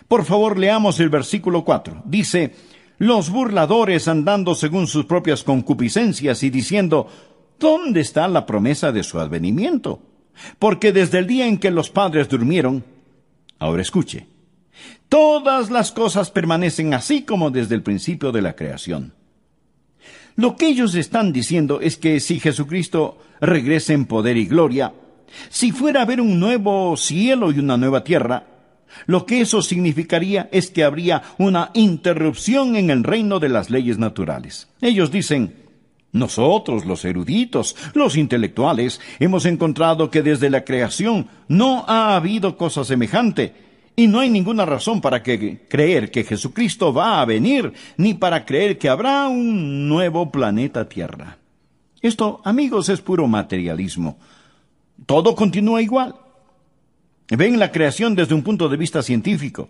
Por 0.08 0.24
favor, 0.24 0.58
leamos 0.58 1.00
el 1.02 1.10
versículo 1.10 1.66
4. 1.66 2.04
Dice, 2.06 2.56
los 2.98 3.30
burladores 3.30 4.08
andando 4.08 4.56
según 4.56 4.88
sus 4.88 5.06
propias 5.06 5.44
concupiscencias 5.44 6.42
y 6.44 6.50
diciendo, 6.50 7.08
¿dónde 7.60 8.00
está 8.00 8.28
la 8.30 8.46
promesa 8.46 8.94
de 8.94 9.04
su 9.04 9.20
advenimiento? 9.20 10.00
Porque 10.58 10.94
desde 10.94 11.20
el 11.20 11.28
día 11.28 11.48
en 11.48 11.58
que 11.58 11.72
los 11.72 11.90
padres 11.90 12.30
durmieron, 12.30 12.86
ahora 13.60 13.82
escuche, 13.82 14.28
todas 15.10 15.70
las 15.70 15.92
cosas 15.92 16.32
permanecen 16.32 16.94
así 16.94 17.24
como 17.24 17.52
desde 17.52 17.76
el 17.76 17.84
principio 17.84 18.32
de 18.32 18.42
la 18.42 18.56
creación. 18.56 19.14
Lo 20.36 20.56
que 20.56 20.68
ellos 20.68 20.94
están 20.96 21.34
diciendo 21.34 21.82
es 21.82 21.98
que 21.98 22.20
si 22.20 22.40
Jesucristo 22.40 23.18
regresa 23.42 23.94
en 23.94 24.06
poder 24.06 24.38
y 24.38 24.46
gloria, 24.46 24.94
si 25.50 25.72
fuera 25.72 26.02
a 26.02 26.04
haber 26.04 26.22
un 26.22 26.40
nuevo 26.40 26.96
cielo 26.96 27.52
y 27.52 27.60
una 27.60 27.78
nueva 27.78 28.04
tierra, 28.04 28.46
lo 29.06 29.26
que 29.26 29.42
eso 29.42 29.62
significaría 29.62 30.50
es 30.52 30.70
que 30.70 30.84
habría 30.84 31.24
una 31.38 31.72
interrupción 31.74 32.76
en 32.76 32.90
el 32.90 33.04
reino 33.04 33.40
de 33.40 33.50
las 33.50 33.70
leyes 33.70 33.98
naturales. 33.98 34.68
Ellos 34.82 35.12
dicen, 35.12 35.56
nosotros, 36.12 36.86
los 36.86 37.04
eruditos, 37.06 37.76
los 37.94 38.16
intelectuales, 38.16 39.00
hemos 39.20 39.46
encontrado 39.46 40.10
que 40.10 40.24
desde 40.24 40.50
la 40.50 40.64
creación 40.64 41.28
no 41.48 41.86
ha 41.88 42.16
habido 42.16 42.58
cosa 42.58 42.84
semejante, 42.84 43.54
y 44.00 44.06
no 44.06 44.20
hay 44.20 44.30
ninguna 44.30 44.63
razón 44.63 45.01
para 45.01 45.24
creer 45.24 46.12
que 46.12 46.24
Jesucristo 46.24 46.94
va 46.94 47.20
a 47.20 47.25
venir, 47.25 47.74
ni 47.98 48.13
para 48.13 48.46
creer 48.46 48.77
que 48.77 48.89
habrá 48.89 49.27
un 49.27 49.89
nuevo 49.89 50.32
planeta 50.32 50.88
Tierra. 50.88 51.39
Esto, 52.00 52.39
amigos, 52.46 52.89
es 52.89 53.01
puro 53.01 53.27
materialismo. 53.27 54.20
Todo 55.08 55.36
continúa 55.36 55.82
igual. 55.82 56.13
Ven 57.27 57.58
la 57.58 57.72
creación 57.72 58.13
desde 58.13 58.36
un 58.36 58.44
punto 58.44 58.70
de 58.70 58.77
vista 58.77 59.01
científico. 59.01 59.68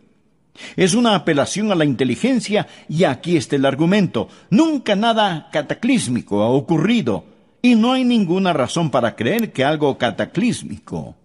Es 0.75 0.93
una 0.93 1.15
apelación 1.15 1.71
a 1.71 1.75
la 1.75 1.85
inteligencia 1.85 2.67
y 2.89 3.05
aquí 3.05 3.37
está 3.37 3.55
el 3.55 3.65
argumento. 3.65 4.27
Nunca 4.49 4.97
nada 4.97 5.47
cataclísmico 5.53 6.43
ha 6.43 6.49
ocurrido 6.49 7.23
y 7.61 7.75
no 7.75 7.93
hay 7.93 8.03
ninguna 8.03 8.51
razón 8.51 8.91
para 8.91 9.15
creer 9.15 9.53
que 9.53 9.63
algo 9.63 9.97
cataclísmico 9.97 11.15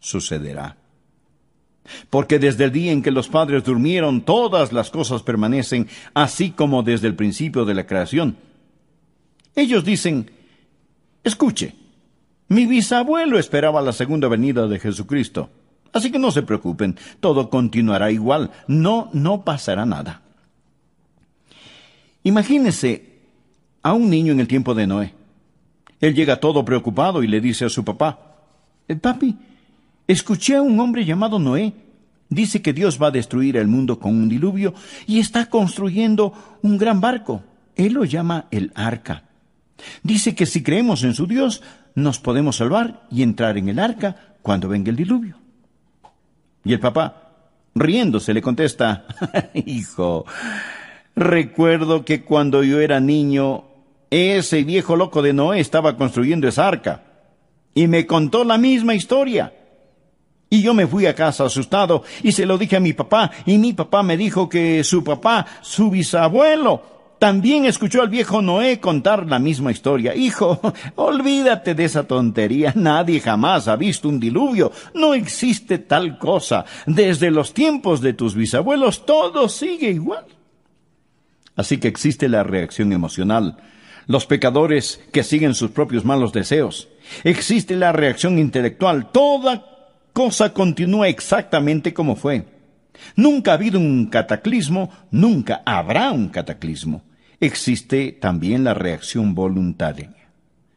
sucederá. 0.00 0.81
Porque 2.10 2.38
desde 2.38 2.64
el 2.64 2.72
día 2.72 2.92
en 2.92 3.02
que 3.02 3.10
los 3.10 3.28
padres 3.28 3.64
durmieron, 3.64 4.22
todas 4.22 4.72
las 4.72 4.90
cosas 4.90 5.22
permanecen 5.22 5.88
así 6.14 6.50
como 6.50 6.82
desde 6.82 7.08
el 7.08 7.14
principio 7.14 7.64
de 7.64 7.74
la 7.74 7.86
creación. 7.86 8.36
Ellos 9.54 9.84
dicen, 9.84 10.30
escuche, 11.24 11.74
mi 12.48 12.66
bisabuelo 12.66 13.38
esperaba 13.38 13.82
la 13.82 13.92
segunda 13.92 14.28
venida 14.28 14.66
de 14.66 14.78
Jesucristo. 14.78 15.50
Así 15.92 16.10
que 16.10 16.18
no 16.18 16.30
se 16.30 16.42
preocupen, 16.42 16.98
todo 17.20 17.50
continuará 17.50 18.10
igual, 18.10 18.50
no, 18.66 19.10
no 19.12 19.44
pasará 19.44 19.84
nada. 19.84 20.22
Imagínese 22.24 23.12
a 23.82 23.92
un 23.92 24.08
niño 24.08 24.32
en 24.32 24.40
el 24.40 24.48
tiempo 24.48 24.74
de 24.74 24.86
Noé. 24.86 25.14
Él 26.00 26.14
llega 26.14 26.40
todo 26.40 26.64
preocupado 26.64 27.22
y 27.22 27.26
le 27.26 27.40
dice 27.40 27.64
a 27.64 27.68
su 27.68 27.84
papá, 27.84 28.36
eh, 28.88 28.96
Papi, 28.96 29.36
escuché 30.12 30.56
a 30.56 30.62
un 30.62 30.78
hombre 30.80 31.04
llamado 31.04 31.38
Noé. 31.38 31.72
Dice 32.28 32.62
que 32.62 32.72
Dios 32.72 32.98
va 33.00 33.08
a 33.08 33.10
destruir 33.10 33.56
el 33.56 33.68
mundo 33.68 33.98
con 33.98 34.14
un 34.14 34.28
diluvio 34.28 34.72
y 35.06 35.18
está 35.18 35.50
construyendo 35.50 36.32
un 36.62 36.78
gran 36.78 37.00
barco. 37.00 37.42
Él 37.76 37.94
lo 37.94 38.04
llama 38.04 38.46
el 38.50 38.72
arca. 38.74 39.24
Dice 40.02 40.34
que 40.34 40.46
si 40.46 40.62
creemos 40.62 41.02
en 41.04 41.14
su 41.14 41.26
Dios, 41.26 41.62
nos 41.94 42.18
podemos 42.18 42.56
salvar 42.56 43.06
y 43.10 43.22
entrar 43.22 43.58
en 43.58 43.68
el 43.68 43.78
arca 43.78 44.36
cuando 44.40 44.68
venga 44.68 44.90
el 44.90 44.96
diluvio. 44.96 45.36
Y 46.64 46.72
el 46.72 46.80
papá, 46.80 47.32
riéndose, 47.74 48.32
le 48.32 48.40
contesta, 48.40 49.04
Hijo, 49.54 50.24
recuerdo 51.14 52.04
que 52.04 52.22
cuando 52.22 52.62
yo 52.62 52.80
era 52.80 53.00
niño, 53.00 53.64
ese 54.10 54.62
viejo 54.64 54.96
loco 54.96 55.22
de 55.22 55.32
Noé 55.32 55.60
estaba 55.60 55.96
construyendo 55.96 56.48
esa 56.48 56.68
arca. 56.68 57.02
Y 57.74 57.88
me 57.88 58.06
contó 58.06 58.44
la 58.44 58.58
misma 58.58 58.94
historia. 58.94 59.52
Y 60.52 60.60
yo 60.60 60.74
me 60.74 60.86
fui 60.86 61.06
a 61.06 61.14
casa 61.14 61.46
asustado 61.46 62.04
y 62.22 62.30
se 62.32 62.44
lo 62.44 62.58
dije 62.58 62.76
a 62.76 62.80
mi 62.80 62.92
papá 62.92 63.30
y 63.46 63.56
mi 63.56 63.72
papá 63.72 64.02
me 64.02 64.18
dijo 64.18 64.50
que 64.50 64.84
su 64.84 65.02
papá, 65.02 65.46
su 65.62 65.90
bisabuelo, 65.90 66.82
también 67.18 67.64
escuchó 67.64 68.02
al 68.02 68.10
viejo 68.10 68.42
Noé 68.42 68.78
contar 68.78 69.26
la 69.26 69.38
misma 69.38 69.72
historia. 69.72 70.14
Hijo, 70.14 70.60
olvídate 70.96 71.74
de 71.74 71.84
esa 71.86 72.06
tontería. 72.06 72.74
Nadie 72.76 73.20
jamás 73.20 73.66
ha 73.66 73.76
visto 73.76 74.10
un 74.10 74.20
diluvio. 74.20 74.72
No 74.92 75.14
existe 75.14 75.78
tal 75.78 76.18
cosa. 76.18 76.66
Desde 76.84 77.30
los 77.30 77.54
tiempos 77.54 78.02
de 78.02 78.12
tus 78.12 78.34
bisabuelos 78.34 79.06
todo 79.06 79.48
sigue 79.48 79.88
igual. 79.88 80.26
Así 81.56 81.78
que 81.78 81.88
existe 81.88 82.28
la 82.28 82.42
reacción 82.42 82.92
emocional, 82.92 83.56
los 84.06 84.26
pecadores 84.26 85.00
que 85.12 85.22
siguen 85.22 85.54
sus 85.54 85.70
propios 85.70 86.04
malos 86.04 86.34
deseos. 86.34 86.90
Existe 87.24 87.74
la 87.74 87.92
reacción 87.92 88.38
intelectual. 88.38 89.10
Toda 89.10 89.71
cosa 90.12 90.52
continúa 90.52 91.08
exactamente 91.08 91.94
como 91.94 92.16
fue. 92.16 92.46
Nunca 93.16 93.52
ha 93.52 93.54
habido 93.54 93.78
un 93.78 94.06
cataclismo, 94.06 94.90
nunca 95.10 95.62
habrá 95.64 96.12
un 96.12 96.28
cataclismo 96.28 97.02
existe 97.42 98.12
también 98.12 98.62
la 98.62 98.72
reacción 98.72 99.34
voluntaria. 99.34 100.14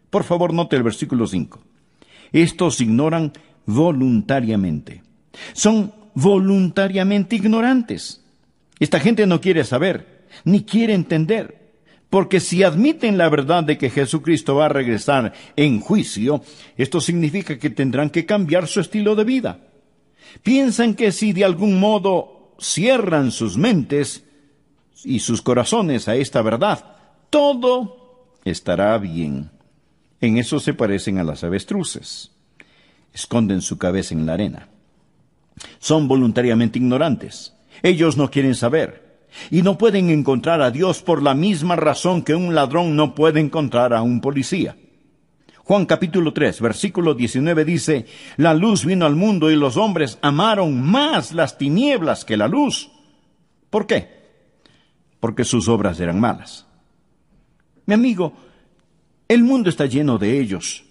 Por 0.10 0.24
favor, 0.24 0.52
note 0.52 0.76
el 0.76 0.84
versículo 0.84 1.28
5. 1.28 1.62
Estos 2.32 2.82
ignoran 2.82 3.34
voluntariamente. 3.68 5.04
Son 5.54 5.94
voluntariamente 6.16 7.36
ignorantes. 7.36 8.24
Esta 8.80 9.00
gente 9.00 9.28
no 9.28 9.40
quiere 9.40 9.64
saber, 9.64 10.26
ni 10.44 10.64
quiere 10.64 10.96
entender, 10.96 11.65
porque 12.10 12.40
si 12.40 12.64
admiten 12.64 13.18
la 13.18 13.30
verdad 13.30 13.64
de 13.64 13.78
que 13.78 13.90
Jesucristo 13.90 14.56
va 14.56 14.66
a 14.66 14.70
regresar 14.70 15.34
en 15.56 15.80
juicio, 15.80 16.42
esto 16.78 17.02
significa 17.02 17.58
que 17.58 17.70
tendrán 17.70 18.10
que 18.10 18.26
cambiar 18.26 18.68
su 18.68 18.80
estilo 18.80 19.16
de 19.16 19.24
vida. 19.24 19.60
Piensan 20.44 20.96
que 20.96 21.12
si 21.12 21.34
de 21.34 21.46
algún 21.46 21.80
modo 21.80 22.56
cierran 22.60 23.32
sus 23.32 23.58
mentes, 23.58 24.26
y 25.06 25.20
sus 25.20 25.42
corazones 25.42 26.08
a 26.08 26.16
esta 26.16 26.42
verdad, 26.42 26.96
todo 27.30 28.32
estará 28.44 28.98
bien. 28.98 29.52
En 30.20 30.38
eso 30.38 30.60
se 30.60 30.74
parecen 30.74 31.20
a 31.20 31.24
las 31.24 31.44
avestruces. 31.44 32.32
Esconden 33.14 33.62
su 33.62 33.78
cabeza 33.78 34.14
en 34.14 34.26
la 34.26 34.34
arena. 34.34 34.70
Son 35.80 36.08
voluntariamente 36.08 36.80
ignorantes. 36.80 37.54
Ellos 37.84 38.18
no 38.18 38.32
quieren 38.32 38.56
saber. 38.56 39.05
Y 39.52 39.62
no 39.62 39.78
pueden 39.78 40.10
encontrar 40.10 40.62
a 40.62 40.72
Dios 40.72 41.02
por 41.02 41.22
la 41.22 41.34
misma 41.34 41.76
razón 41.76 42.22
que 42.22 42.36
un 42.36 42.56
ladrón 42.56 42.96
no 42.96 43.16
puede 43.16 43.40
encontrar 43.40 43.94
a 43.94 44.02
un 44.02 44.22
policía. 44.22 44.76
Juan 45.64 45.86
capítulo 45.86 46.32
3, 46.32 46.62
versículo 46.62 47.14
19 47.14 47.66
dice, 47.66 48.06
La 48.38 48.54
luz 48.54 48.86
vino 48.86 49.06
al 49.06 49.16
mundo 49.16 49.50
y 49.50 49.56
los 49.56 49.78
hombres 49.78 50.20
amaron 50.22 50.82
más 50.82 51.32
las 51.34 51.58
tinieblas 51.58 52.24
que 52.24 52.38
la 52.38 52.48
luz. 52.48 52.92
¿Por 53.70 53.88
qué? 53.88 54.16
porque 55.26 55.44
sus 55.44 55.68
obras 55.70 56.00
eran 56.00 56.20
malas. 56.20 56.68
Mi 57.88 57.96
amigo, 57.96 58.32
el 59.28 59.44
mundo 59.44 59.72
está 59.72 59.88
lleno 59.88 60.20
de 60.20 60.40
ellos. 60.40 60.85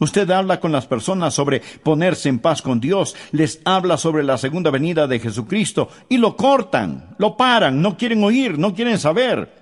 Usted 0.00 0.30
habla 0.30 0.60
con 0.60 0.72
las 0.72 0.86
personas 0.86 1.34
sobre 1.34 1.60
ponerse 1.82 2.30
en 2.30 2.38
paz 2.38 2.62
con 2.62 2.80
Dios, 2.80 3.14
les 3.32 3.60
habla 3.66 3.98
sobre 3.98 4.24
la 4.24 4.38
segunda 4.38 4.70
venida 4.70 5.06
de 5.06 5.20
Jesucristo 5.20 5.90
y 6.08 6.16
lo 6.16 6.36
cortan, 6.36 7.14
lo 7.18 7.36
paran, 7.36 7.82
no 7.82 7.98
quieren 7.98 8.24
oír, 8.24 8.58
no 8.58 8.74
quieren 8.74 8.98
saber. 8.98 9.60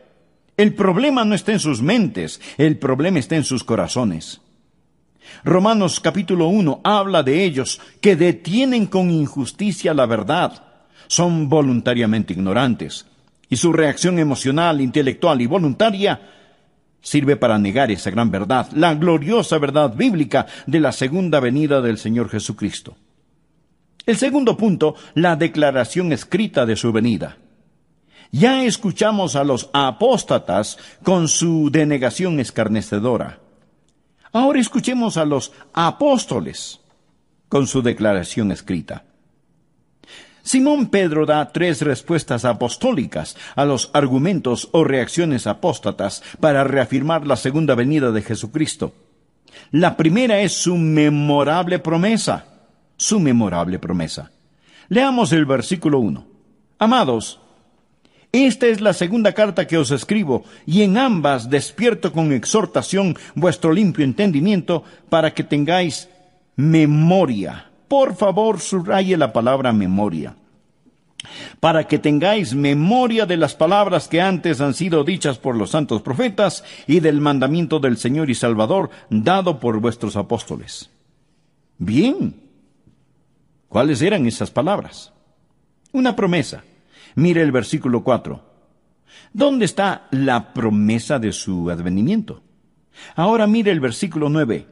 El 0.57 0.75
problema 0.75 1.25
no 1.25 1.35
está 1.35 1.53
en 1.53 1.59
sus 1.59 1.83
mentes, 1.83 2.41
el 2.57 2.79
problema 2.79 3.19
está 3.19 3.35
en 3.35 3.43
sus 3.43 3.65
corazones. 3.65 4.41
Romanos 5.43 5.99
capítulo 5.99 6.47
1 6.47 6.83
habla 6.85 7.25
de 7.25 7.43
ellos 7.43 7.81
que 8.01 8.15
detienen 8.15 8.87
con 8.87 9.11
injusticia 9.11 9.93
la 9.93 10.07
verdad, 10.07 10.63
son 11.09 11.49
voluntariamente 11.49 12.33
ignorantes, 12.33 13.07
y 13.49 13.57
su 13.57 13.73
reacción 13.73 14.21
emocional, 14.21 14.81
intelectual 14.81 15.41
y 15.41 15.47
voluntaria 15.47 16.38
sirve 17.01 17.37
para 17.37 17.59
negar 17.59 17.91
esa 17.91 18.11
gran 18.11 18.31
verdad, 18.31 18.69
la 18.73 18.95
gloriosa 18.95 19.59
verdad 19.59 19.95
bíblica 19.95 20.47
de 20.67 20.81
la 20.81 20.93
segunda 20.93 21.41
venida 21.41 21.81
del 21.81 21.99
Señor 21.99 22.29
Jesucristo. 22.29 22.97
El 24.07 24.17
segundo 24.17 24.57
punto, 24.57 24.95
la 25.15 25.37
declaración 25.37 26.13
escrita 26.13 26.65
de 26.65 26.77
su 26.77 26.93
venida. 26.93 27.37
Ya 28.31 28.65
escuchamos 28.65 29.37
a 29.37 29.45
los 29.45 29.71
apóstatas 29.73 30.79
con 31.03 31.29
su 31.29 31.71
denegación 31.71 32.41
escarnecedora. 32.41 33.41
Ahora 34.33 34.61
escuchemos 34.61 35.17
a 35.17 35.25
los 35.25 35.53
apóstoles 35.73 36.81
con 37.49 37.67
su 37.67 37.83
declaración 37.83 38.53
escrita. 38.53 39.05
Simón 40.49 40.87
Pedro 40.89 41.27
da 41.27 41.53
tres 41.53 41.83
respuestas 41.83 42.47
apostólicas 42.47 43.37
a 43.55 43.67
los 43.67 43.91
argumentos 43.93 44.71
o 44.73 44.83
reacciones 44.83 45.47
apóstatas 45.47 46.23
para 46.41 46.65
reafirmar 46.65 47.27
la 47.27 47.37
segunda 47.37 47.75
venida 47.75 48.13
de 48.13 48.23
Jesucristo. 48.23 48.95
La 49.73 49.95
primera 49.95 50.41
es 50.41 50.55
su 50.55 50.79
memorable 50.79 51.81
promesa, 51.81 52.47
su 52.97 53.21
memorable 53.21 53.79
promesa. 53.79 54.31
Leamos 54.89 55.33
el 55.33 55.45
versículo 55.45 55.99
1. 55.99 56.27
Amados, 56.79 57.41
esta 58.33 58.69
es 58.69 58.81
la 58.81 58.95
segunda 58.95 59.35
carta 59.35 59.67
que 59.67 59.77
os 59.77 59.91
escribo, 59.91 60.45
y 60.65 60.81
en 60.81 60.97
ambas 60.97 61.51
despierto 61.51 62.11
con 62.11 62.33
exhortación 62.33 63.19
vuestro 63.35 63.71
limpio 63.71 64.03
entendimiento 64.03 64.83
para 65.11 65.35
que 65.35 65.45
tengáis 65.45 66.09
memoria. 66.57 67.67
Por 67.87 68.15
favor, 68.15 68.61
subraye 68.61 69.17
la 69.19 69.33
palabra 69.33 69.73
memoria. 69.73 70.38
Para 71.61 71.87
que 71.87 71.99
tengáis 71.99 72.55
memoria 72.55 73.27
de 73.27 73.37
las 73.37 73.55
palabras 73.55 74.09
que 74.09 74.21
antes 74.21 74.61
han 74.61 74.75
sido 74.75 75.05
dichas 75.05 75.39
por 75.39 75.57
los 75.57 75.71
santos 75.71 76.03
profetas 76.03 76.65
y 76.87 77.01
del 77.01 77.21
mandamiento 77.21 77.81
del 77.81 77.97
Señor 77.97 78.31
y 78.31 78.35
Salvador 78.35 78.91
dado 79.11 79.59
por 79.59 79.81
vuestros 79.81 80.17
apóstoles. 80.17 80.91
Bien. 81.79 82.35
¿Cuáles 83.69 84.01
eran 84.01 84.27
esas 84.27 84.51
palabras? 84.51 85.13
Una 85.93 86.15
promesa 86.15 86.63
Mire 87.19 87.43
el 87.43 87.51
versículo 87.51 88.05
4. 88.05 88.41
¿Dónde 89.33 89.65
está 89.65 90.07
la 90.13 90.53
promesa 90.55 91.19
de 91.19 91.33
su 91.33 91.69
advenimiento? 91.69 92.43
Ahora 93.17 93.49
mire 93.49 93.73
el 93.73 93.81
versículo 93.81 94.29
9. 94.29 94.67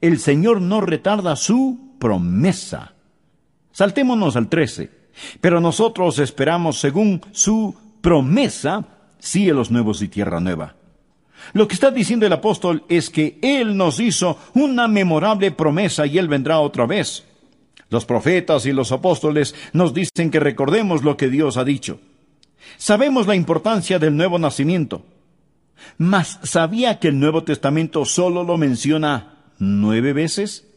El 0.00 0.18
Señor 0.18 0.60
no 0.60 0.80
retarda 0.80 1.36
su 1.36 1.94
promesa. 2.00 2.94
Saltémonos 3.70 4.34
al 4.34 4.48
13. 4.48 4.90
Pero 5.40 5.60
nosotros 5.60 6.18
esperamos 6.18 6.78
según 6.78 7.20
su 7.32 7.74
promesa 8.00 8.84
cielos 9.18 9.70
nuevos 9.70 10.02
y 10.02 10.08
tierra 10.08 10.40
nueva. 10.40 10.74
Lo 11.52 11.66
que 11.68 11.74
está 11.74 11.90
diciendo 11.90 12.26
el 12.26 12.32
apóstol 12.32 12.84
es 12.88 13.10
que 13.10 13.38
Él 13.42 13.76
nos 13.76 14.00
hizo 14.00 14.38
una 14.54 14.88
memorable 14.88 15.50
promesa 15.50 16.06
y 16.06 16.18
Él 16.18 16.28
vendrá 16.28 16.60
otra 16.60 16.86
vez. 16.86 17.24
Los 17.90 18.04
profetas 18.04 18.64
y 18.64 18.72
los 18.72 18.90
apóstoles 18.92 19.54
nos 19.72 19.92
dicen 19.92 20.30
que 20.30 20.40
recordemos 20.40 21.02
lo 21.02 21.16
que 21.16 21.28
Dios 21.28 21.56
ha 21.56 21.64
dicho. 21.64 22.00
Sabemos 22.78 23.26
la 23.26 23.34
importancia 23.34 23.98
del 23.98 24.16
nuevo 24.16 24.38
nacimiento. 24.38 25.04
Mas 25.98 26.38
¿sabía 26.42 26.98
que 26.98 27.08
el 27.08 27.18
Nuevo 27.18 27.42
Testamento 27.42 28.04
solo 28.04 28.44
lo 28.44 28.56
menciona 28.56 29.34
nueve 29.58 30.12
veces? 30.12 30.68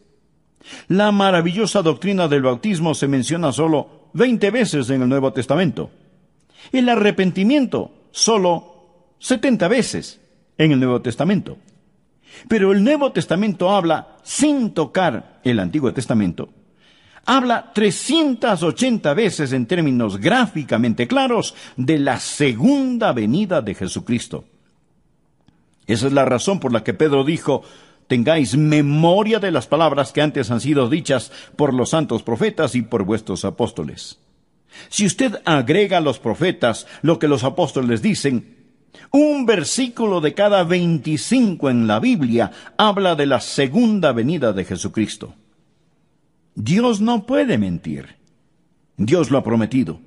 La 0.88 1.12
maravillosa 1.12 1.84
doctrina 1.84 2.28
del 2.28 2.42
bautismo 2.42 2.96
se 2.96 3.08
menciona 3.08 3.52
solo 3.52 3.95
veinte 4.16 4.50
veces 4.50 4.90
en 4.90 5.04
el 5.04 5.10
Nuevo 5.10 5.32
Testamento. 5.32 5.92
El 6.72 6.90
arrepentimiento 6.90 7.92
solo 8.12 9.14
setenta 9.20 9.68
veces 9.68 10.20
en 10.58 10.72
el 10.72 10.80
Nuevo 10.80 11.02
Testamento. 11.02 11.58
Pero 12.48 12.72
el 12.72 12.84
Nuevo 12.84 13.12
Testamento 13.12 13.70
habla 13.70 14.18
sin 14.24 14.74
tocar 14.74 15.40
el 15.44 15.60
Antiguo 15.60 15.94
Testamento 15.94 16.50
habla 17.26 17.72
380 17.74 19.14
veces 19.14 19.52
en 19.52 19.66
términos 19.66 20.18
gráficamente 20.20 21.08
claros 21.08 21.56
de 21.76 21.98
la 22.00 22.20
segunda 22.20 23.12
venida 23.14 23.62
de 23.62 23.74
Jesucristo. 23.74 24.46
Esa 25.88 26.08
es 26.08 26.14
la 26.14 26.26
razón 26.26 26.60
por 26.60 26.72
la 26.72 26.84
que 26.84 26.94
Pedro 26.94 27.24
dijo, 27.24 27.64
tengáis 28.08 28.56
memoria 28.56 29.40
de 29.40 29.52
las 29.52 29.68
palabras 29.68 30.12
que 30.12 30.22
antes 30.22 30.52
han 30.52 30.62
sido 30.62 30.90
dichas 30.90 31.32
por 31.56 31.74
los 31.74 31.90
santos 31.90 32.24
profetas 32.24 32.76
y 32.76 32.82
por 32.82 33.04
vuestros 33.04 33.46
apóstoles. 33.46 34.20
Si 34.90 35.06
usted 35.06 35.42
agrega 35.46 35.98
a 35.98 36.02
los 36.02 36.20
profetas 36.20 36.88
lo 37.02 37.20
que 37.20 37.28
los 37.28 37.44
apóstoles 37.44 38.02
dicen, 38.02 38.56
un 39.12 39.46
versículo 39.46 40.22
de 40.22 40.34
cada 40.34 40.64
veinticinco 40.64 41.70
en 41.70 41.88
la 41.88 42.00
Biblia 42.00 42.52
habla 42.78 43.16
de 43.16 43.26
la 43.26 43.40
segunda 43.40 44.12
venida 44.12 44.54
de 44.54 44.66
Jesucristo. 44.66 45.34
Dios 46.56 47.02
no 47.02 47.26
puede 47.26 47.58
mentir. 47.58 48.16
Dios 48.98 49.32
lo 49.32 49.38
ha 49.38 49.44
prometido. 49.44 50.00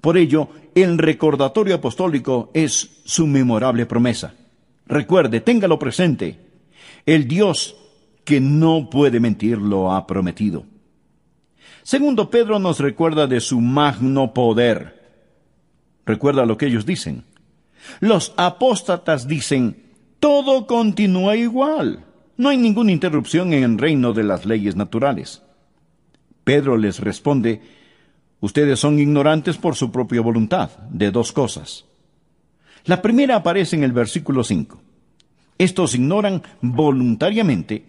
Por 0.00 0.16
ello, 0.16 0.50
el 0.74 0.98
recordatorio 0.98 1.74
apostólico 1.74 2.50
es 2.54 3.00
su 3.04 3.26
memorable 3.26 3.86
promesa. 3.86 4.34
Recuerde, 4.86 5.40
téngalo 5.40 5.78
presente. 5.78 6.47
El 7.08 7.26
Dios 7.26 7.74
que 8.26 8.38
no 8.38 8.90
puede 8.90 9.18
mentir 9.18 9.56
lo 9.56 9.92
ha 9.92 10.06
prometido. 10.06 10.66
Segundo, 11.82 12.28
Pedro 12.28 12.58
nos 12.58 12.80
recuerda 12.80 13.26
de 13.26 13.40
su 13.40 13.62
magno 13.62 14.34
poder. 14.34 15.24
Recuerda 16.04 16.44
lo 16.44 16.58
que 16.58 16.66
ellos 16.66 16.84
dicen. 16.84 17.24
Los 18.00 18.34
apóstatas 18.36 19.26
dicen, 19.26 19.84
todo 20.20 20.66
continúa 20.66 21.34
igual. 21.34 22.04
No 22.36 22.50
hay 22.50 22.58
ninguna 22.58 22.92
interrupción 22.92 23.54
en 23.54 23.62
el 23.64 23.78
reino 23.78 24.12
de 24.12 24.24
las 24.24 24.44
leyes 24.44 24.76
naturales. 24.76 25.40
Pedro 26.44 26.76
les 26.76 27.00
responde, 27.00 27.62
Ustedes 28.40 28.80
son 28.80 28.98
ignorantes 28.98 29.56
por 29.56 29.76
su 29.76 29.90
propia 29.90 30.20
voluntad 30.20 30.76
de 30.90 31.10
dos 31.10 31.32
cosas. 31.32 31.86
La 32.84 33.00
primera 33.00 33.36
aparece 33.36 33.76
en 33.76 33.84
el 33.84 33.92
versículo 33.92 34.44
5. 34.44 34.82
Estos 35.58 35.94
ignoran 35.94 36.42
voluntariamente 36.60 37.84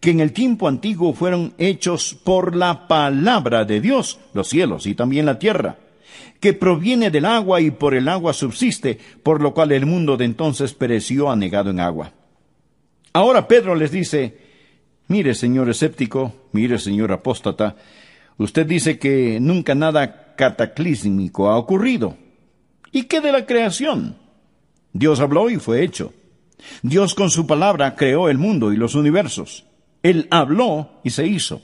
que 0.00 0.10
en 0.10 0.20
el 0.20 0.32
tiempo 0.32 0.68
antiguo 0.68 1.12
fueron 1.12 1.54
hechos 1.58 2.14
por 2.22 2.54
la 2.54 2.86
palabra 2.86 3.64
de 3.64 3.80
Dios 3.80 4.20
los 4.34 4.48
cielos 4.48 4.86
y 4.86 4.94
también 4.94 5.26
la 5.26 5.38
tierra, 5.38 5.78
que 6.40 6.52
proviene 6.52 7.10
del 7.10 7.24
agua 7.24 7.60
y 7.60 7.70
por 7.70 7.94
el 7.94 8.08
agua 8.08 8.32
subsiste, 8.32 8.98
por 9.22 9.40
lo 9.40 9.54
cual 9.54 9.72
el 9.72 9.86
mundo 9.86 10.16
de 10.16 10.24
entonces 10.24 10.74
pereció 10.74 11.30
anegado 11.30 11.70
en 11.70 11.80
agua. 11.80 12.12
Ahora 13.12 13.48
Pedro 13.48 13.74
les 13.74 13.90
dice, 13.90 14.38
mire 15.08 15.34
señor 15.34 15.68
escéptico, 15.68 16.32
mire 16.52 16.78
señor 16.78 17.12
apóstata, 17.12 17.76
Usted 18.38 18.66
dice 18.66 18.98
que 18.98 19.38
nunca 19.40 19.74
nada 19.74 20.34
cataclísmico 20.36 21.48
ha 21.48 21.56
ocurrido. 21.56 22.16
¿Y 22.90 23.04
qué 23.04 23.20
de 23.20 23.32
la 23.32 23.46
creación? 23.46 24.16
Dios 24.92 25.20
habló 25.20 25.50
y 25.50 25.56
fue 25.56 25.82
hecho. 25.84 26.12
Dios 26.82 27.14
con 27.14 27.30
su 27.30 27.46
palabra 27.46 27.94
creó 27.94 28.28
el 28.28 28.38
mundo 28.38 28.72
y 28.72 28.76
los 28.76 28.94
universos. 28.94 29.64
Él 30.02 30.26
habló 30.30 31.00
y 31.04 31.10
se 31.10 31.26
hizo. 31.26 31.62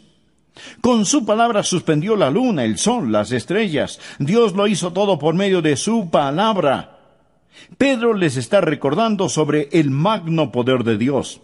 Con 0.81 1.05
su 1.05 1.25
palabra 1.25 1.63
suspendió 1.63 2.17
la 2.17 2.31
luna, 2.31 2.65
el 2.65 2.79
sol, 2.79 3.13
las 3.13 3.33
estrellas. 3.33 4.01
Dios 4.19 4.55
lo 4.55 4.67
hizo 4.67 4.93
todo 4.93 5.19
por 5.19 5.35
medio 5.35 5.63
de 5.63 5.77
su 5.77 6.11
palabra. 6.11 6.99
Pedro 7.77 8.15
les 8.15 8.37
está 8.37 8.61
recordando 8.61 9.29
sobre 9.29 9.69
el 9.73 9.91
magno 9.91 10.53
poder 10.53 10.85
de 10.85 10.97
Dios. 10.97 11.41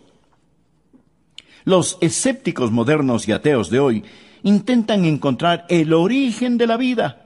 Los 1.64 1.98
escépticos 2.00 2.70
modernos 2.70 3.26
y 3.28 3.32
ateos 3.32 3.70
de 3.70 3.80
hoy 3.80 4.04
intentan 4.42 5.04
encontrar 5.04 5.64
el 5.68 5.92
origen 5.92 6.58
de 6.58 6.66
la 6.66 6.76
vida. 6.76 7.24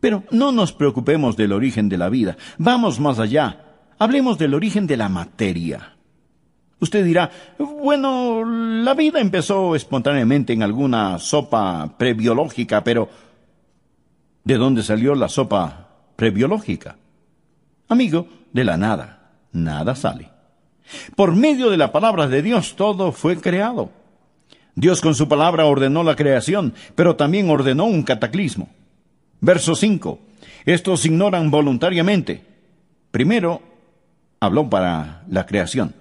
Pero 0.00 0.24
no 0.30 0.52
nos 0.52 0.72
preocupemos 0.72 1.36
del 1.36 1.52
origen 1.52 1.88
de 1.88 1.98
la 1.98 2.08
vida, 2.08 2.36
vamos 2.58 3.00
más 3.00 3.18
allá, 3.18 3.67
hablemos 3.98 4.38
del 4.38 4.54
origen 4.54 4.86
de 4.86 4.96
la 4.96 5.08
materia. 5.08 5.94
Usted 6.80 7.04
dirá, 7.04 7.30
bueno, 7.58 8.44
la 8.44 8.94
vida 8.94 9.20
empezó 9.20 9.74
espontáneamente 9.74 10.52
en 10.52 10.62
alguna 10.62 11.18
sopa 11.18 11.96
prebiológica, 11.98 12.84
pero 12.84 13.08
¿de 14.44 14.56
dónde 14.56 14.82
salió 14.82 15.14
la 15.16 15.28
sopa 15.28 15.88
prebiológica? 16.14 16.96
Amigo, 17.88 18.28
de 18.52 18.64
la 18.64 18.76
nada, 18.76 19.32
nada 19.52 19.96
sale. 19.96 20.30
Por 21.16 21.34
medio 21.34 21.70
de 21.70 21.76
la 21.76 21.90
palabra 21.90 22.28
de 22.28 22.42
Dios 22.42 22.76
todo 22.76 23.12
fue 23.12 23.40
creado. 23.40 23.90
Dios 24.74 25.00
con 25.00 25.16
su 25.16 25.26
palabra 25.26 25.66
ordenó 25.66 26.04
la 26.04 26.14
creación, 26.14 26.72
pero 26.94 27.16
también 27.16 27.50
ordenó 27.50 27.86
un 27.86 28.04
cataclismo. 28.04 28.68
Verso 29.40 29.74
5. 29.74 30.20
Estos 30.64 31.04
ignoran 31.04 31.50
voluntariamente. 31.50 32.44
Primero, 33.10 33.62
habló 34.40 34.68
para 34.68 35.24
la 35.28 35.46
creación. 35.46 35.94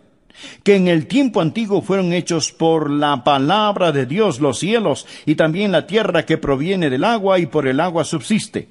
Que 0.63 0.76
en 0.76 0.88
el 0.88 1.08
tiempo 1.08 1.41
antiguo 1.41 1.82
fueron 1.82 2.13
hechos 2.13 2.52
por 2.52 2.91
la 2.91 3.23
palabra 3.23 3.91
de 3.91 4.06
Dios 4.06 4.39
los 4.39 4.60
cielos 4.60 5.08
y 5.26 5.36
también 5.36 5.71
la 5.71 5.88
tierra 5.88 6.26
que 6.26 6.38
proviene 6.38 6.89
del 6.89 7.04
agua 7.04 7.39
y 7.39 7.47
por 7.47 7.67
el 7.67 7.80
agua 7.80 8.04
subsiste. 8.04 8.69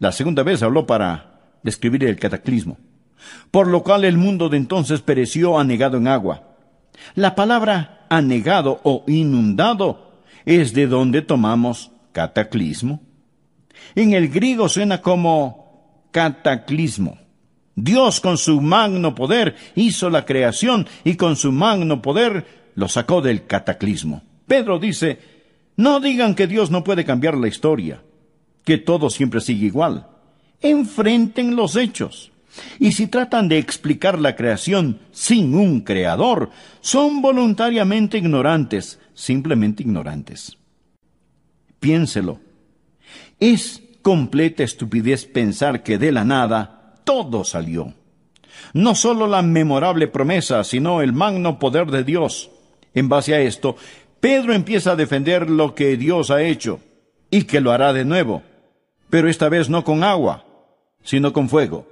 La 0.00 0.10
segunda 0.10 0.42
vez 0.42 0.62
habló 0.62 0.86
para 0.86 1.40
describir 1.62 2.04
el 2.04 2.18
cataclismo. 2.18 2.78
Por 3.52 3.68
lo 3.68 3.84
cual 3.84 4.04
el 4.04 4.18
mundo 4.18 4.48
de 4.48 4.56
entonces 4.56 5.00
pereció 5.00 5.58
anegado 5.58 5.98
en 5.98 6.08
agua. 6.08 6.42
La 7.14 7.36
palabra 7.36 8.06
anegado 8.08 8.80
o 8.82 9.04
inundado 9.06 10.12
es 10.44 10.72
de 10.74 10.88
donde 10.88 11.22
tomamos 11.22 11.92
cataclismo. 12.12 13.00
En 13.94 14.12
el 14.12 14.28
griego 14.28 14.68
suena 14.68 15.00
como 15.00 16.08
cataclismo. 16.10 17.21
Dios 17.74 18.20
con 18.20 18.36
su 18.36 18.60
magno 18.60 19.14
poder 19.14 19.56
hizo 19.74 20.10
la 20.10 20.24
creación 20.24 20.86
y 21.04 21.16
con 21.16 21.36
su 21.36 21.52
magno 21.52 22.02
poder 22.02 22.70
lo 22.74 22.88
sacó 22.88 23.22
del 23.22 23.46
cataclismo. 23.46 24.22
Pedro 24.46 24.78
dice, 24.78 25.18
no 25.76 26.00
digan 26.00 26.34
que 26.34 26.46
Dios 26.46 26.70
no 26.70 26.84
puede 26.84 27.04
cambiar 27.04 27.36
la 27.36 27.48
historia, 27.48 28.02
que 28.64 28.78
todo 28.78 29.10
siempre 29.10 29.40
sigue 29.40 29.66
igual. 29.66 30.06
Enfrenten 30.60 31.56
los 31.56 31.76
hechos. 31.76 32.30
Y 32.78 32.92
si 32.92 33.06
tratan 33.06 33.48
de 33.48 33.56
explicar 33.56 34.18
la 34.18 34.36
creación 34.36 35.00
sin 35.10 35.54
un 35.54 35.80
creador, 35.80 36.50
son 36.82 37.22
voluntariamente 37.22 38.18
ignorantes, 38.18 39.00
simplemente 39.14 39.82
ignorantes. 39.82 40.58
Piénselo. 41.80 42.40
Es 43.40 43.82
completa 44.02 44.62
estupidez 44.62 45.24
pensar 45.24 45.82
que 45.82 45.96
de 45.96 46.12
la 46.12 46.24
nada 46.24 46.81
todo 47.04 47.44
salió. 47.44 47.94
No 48.72 48.94
solo 48.94 49.26
la 49.26 49.42
memorable 49.42 50.08
promesa, 50.08 50.64
sino 50.64 51.02
el 51.02 51.12
magno 51.12 51.58
poder 51.58 51.90
de 51.90 52.04
Dios. 52.04 52.50
En 52.94 53.08
base 53.08 53.34
a 53.34 53.40
esto, 53.40 53.76
Pedro 54.20 54.54
empieza 54.54 54.92
a 54.92 54.96
defender 54.96 55.50
lo 55.50 55.74
que 55.74 55.96
Dios 55.96 56.30
ha 56.30 56.42
hecho 56.42 56.80
y 57.30 57.44
que 57.44 57.60
lo 57.60 57.72
hará 57.72 57.92
de 57.92 58.04
nuevo, 58.04 58.42
pero 59.10 59.28
esta 59.28 59.48
vez 59.48 59.68
no 59.68 59.84
con 59.84 60.04
agua, 60.04 60.44
sino 61.02 61.32
con 61.32 61.48
fuego. 61.48 61.91